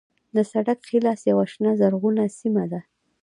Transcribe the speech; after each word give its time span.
د 0.35 0.37
سړک 0.51 0.79
ښی 0.87 0.97
لاس 1.05 1.21
یوه 1.31 1.45
شنه 1.51 1.71
زرغونه 1.79 2.23
سیمه 2.39 2.65
ده. 2.71 2.81